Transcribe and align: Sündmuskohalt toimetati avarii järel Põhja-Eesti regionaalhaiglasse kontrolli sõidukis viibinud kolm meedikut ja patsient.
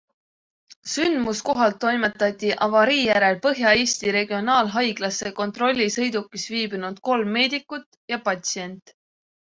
Sündmuskohalt 0.93 1.77
toimetati 1.83 2.49
avarii 2.67 3.05
järel 3.09 3.39
Põhja-Eesti 3.45 4.15
regionaalhaiglasse 4.17 5.35
kontrolli 5.43 5.91
sõidukis 6.01 6.51
viibinud 6.57 7.03
kolm 7.11 7.35
meedikut 7.41 7.91
ja 8.17 8.25
patsient. 8.31 9.01